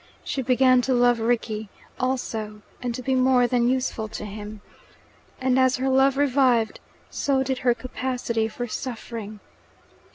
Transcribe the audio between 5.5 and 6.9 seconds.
as her love revived,